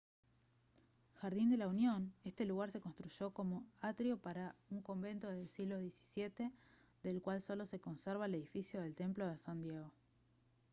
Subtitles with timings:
[1.17, 5.77] jardín de la unión este lugar se construyó como atrio para un convento del siglo
[5.77, 6.49] xvii
[7.03, 9.91] del cual solo se conserva el edificio del templo de san diego